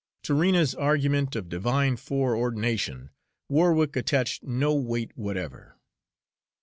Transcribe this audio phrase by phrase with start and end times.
[0.23, 3.11] To Rena's argument of divine foreordination
[3.49, 5.77] Warwick attached no weight whatever.